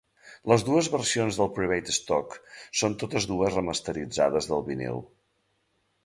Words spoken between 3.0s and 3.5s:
totes